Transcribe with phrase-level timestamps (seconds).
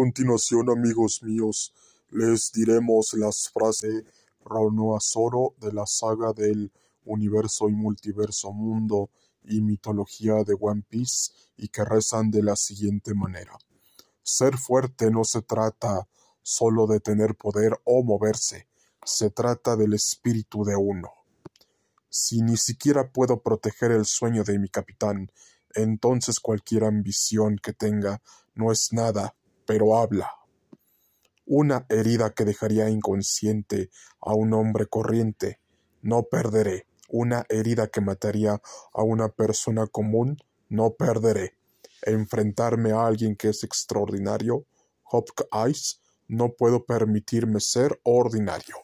[0.00, 1.74] continuación, amigos míos,
[2.10, 4.12] les diremos las frases de
[4.44, 6.70] Raunoazoro de la saga del
[7.04, 9.10] universo y multiverso mundo
[9.42, 13.58] y mitología de One Piece y que rezan de la siguiente manera.
[14.22, 16.06] Ser fuerte no se trata
[16.42, 18.68] solo de tener poder o moverse,
[19.04, 21.10] se trata del espíritu de uno.
[22.08, 25.32] Si ni siquiera puedo proteger el sueño de mi capitán,
[25.74, 28.22] entonces cualquier ambición que tenga
[28.54, 29.34] no es nada
[29.68, 30.32] pero habla.
[31.44, 35.60] Una herida que dejaría inconsciente a un hombre corriente.
[36.00, 36.86] No perderé.
[37.10, 38.62] Una herida que mataría
[38.94, 40.38] a una persona común.
[40.70, 41.58] No perderé.
[42.00, 44.64] Enfrentarme a alguien que es extraordinario.
[45.52, 46.00] Eyes.
[46.28, 48.76] No puedo permitirme ser ordinario.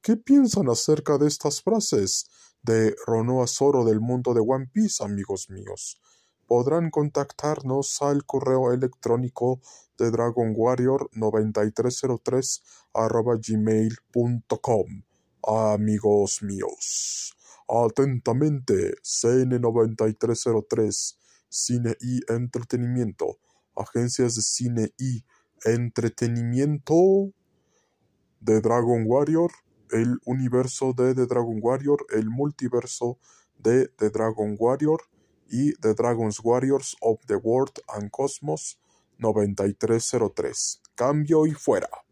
[0.00, 2.30] ¿Qué piensan acerca de estas frases
[2.62, 6.00] de Ronoa Zoro del mundo de One Piece, amigos míos?
[6.46, 9.60] Podrán contactarnos al correo electrónico
[9.98, 12.62] de Dragon Warrior 9303
[12.94, 15.02] arroba gmail.com.
[15.46, 17.36] Amigos míos,
[17.68, 21.16] atentamente, CN9303,
[21.48, 23.38] Cine y Entretenimiento,
[23.76, 25.24] agencias de cine y
[25.64, 27.32] entretenimiento
[28.40, 29.50] de Dragon Warrior,
[29.90, 33.18] el universo de The Dragon Warrior, el multiverso
[33.58, 35.00] de The Dragon Warrior,
[35.50, 38.78] y The Dragons Warriors of the World and Cosmos
[39.18, 40.80] 9303.
[40.94, 42.03] Cambio y fuera.